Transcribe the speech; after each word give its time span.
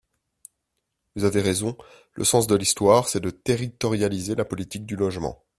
Vous 1.15 1.25
avez 1.25 1.41
raison, 1.41 1.77
le 2.15 2.23
sens 2.23 2.47
de 2.47 2.55
l’histoire, 2.55 3.07
c’est 3.07 3.19
de 3.19 3.29
territorialiser 3.29 4.33
la 4.33 4.45
politique 4.45 4.87
du 4.87 4.95
logement. 4.95 5.45